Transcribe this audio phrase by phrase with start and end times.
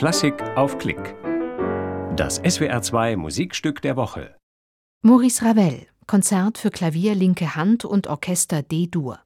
[0.00, 1.14] Klassik auf Klick.
[2.16, 4.34] Das SWR2 Musikstück der Woche.
[5.02, 9.18] Maurice Ravel, Konzert für Klavier linke Hand und Orchester D-Dur.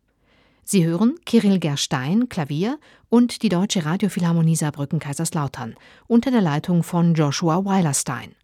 [0.64, 5.76] Sie hören Kirill Gerstein, Klavier und die Deutsche Radiophilharmonie Saarbrücken-Kaiserslautern
[6.08, 8.34] unter der Leitung von Joshua Weilerstein.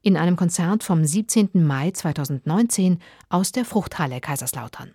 [0.00, 1.50] In einem Konzert vom 17.
[1.52, 4.94] Mai 2019 aus der Fruchthalle Kaiserslautern.